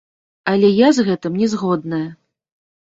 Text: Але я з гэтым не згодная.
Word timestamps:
Але 0.51 0.71
я 0.77 0.89
з 0.99 1.05
гэтым 1.09 1.39
не 1.43 1.53
згодная. 1.55 2.03